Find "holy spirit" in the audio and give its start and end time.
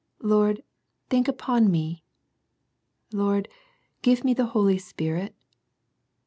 4.57-5.35